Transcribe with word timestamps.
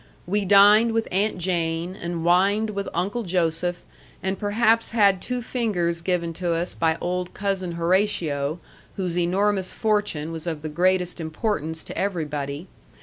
We 0.25 0.45
dined 0.45 0.93
with 0.93 1.07
Aunt 1.11 1.37
Jane, 1.37 1.95
and 1.95 2.25
wined 2.25 2.71
with 2.71 2.89
Uncle 2.91 3.21
Joseph, 3.21 3.83
and 4.23 4.39
perhaps 4.39 4.93
had 4.93 5.21
two 5.21 5.43
fingers 5.43 6.01
given 6.01 6.33
to 6.41 6.53
us 6.53 6.73
by 6.73 6.97
old 6.99 7.35
Cousin 7.35 7.73
Horatio, 7.73 8.59
whose 8.95 9.15
enormous 9.15 9.73
fortune 9.75 10.31
was 10.31 10.47
of 10.47 10.63
the 10.63 10.69
greatest 10.69 11.21
importance 11.21 11.83
to 11.83 11.95
everybody. 11.95 12.65